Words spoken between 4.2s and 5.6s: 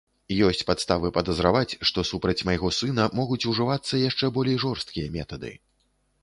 болей жорсткія метады.